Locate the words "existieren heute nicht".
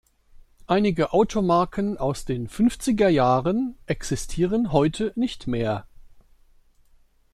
3.85-5.45